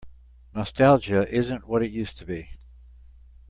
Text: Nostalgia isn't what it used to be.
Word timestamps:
Nostalgia 0.55 1.27
isn't 1.31 1.67
what 1.67 1.83
it 1.83 1.91
used 1.91 2.17
to 2.17 2.25
be. 2.25 2.49